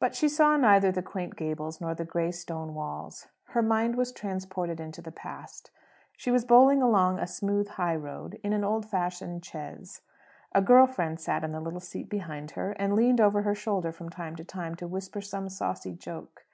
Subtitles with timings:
[0.00, 3.26] But she saw neither the quaint gables nor the gray stone walls.
[3.48, 5.70] Her mind was transported into the past.
[6.16, 10.00] She was bowling along a smooth highroad in an old fashioned chaise.
[10.54, 13.92] A girl friend sat in the little seat behind her, and leaned over her shoulder
[13.92, 16.46] from time to time to whisper some saucy joke.